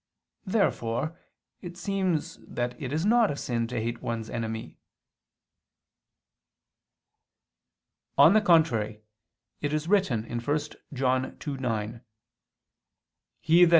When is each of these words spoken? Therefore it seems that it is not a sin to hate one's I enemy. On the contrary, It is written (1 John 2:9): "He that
Therefore 0.47 1.19
it 1.61 1.77
seems 1.77 2.37
that 2.37 2.73
it 2.81 2.91
is 2.91 3.05
not 3.05 3.29
a 3.29 3.35
sin 3.35 3.67
to 3.67 3.79
hate 3.79 4.01
one's 4.01 4.31
I 4.31 4.33
enemy. 4.33 4.79
On 8.17 8.33
the 8.33 8.41
contrary, 8.41 9.03
It 9.61 9.71
is 9.73 9.87
written 9.87 10.23
(1 10.23 10.39
John 10.91 11.33
2:9): 11.33 12.01
"He 13.41 13.63
that 13.65 13.69